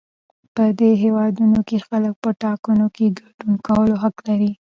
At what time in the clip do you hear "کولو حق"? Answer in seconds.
3.67-4.15